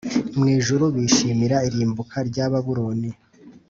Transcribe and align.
Mu 0.37 0.45
ijuru 0.57 0.85
bishimira 0.95 1.57
irimbuka 1.67 2.17
rya 2.29 2.45
Babuloni 2.51 3.09